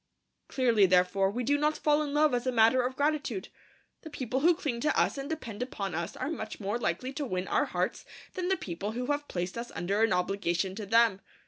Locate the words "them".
10.87-11.21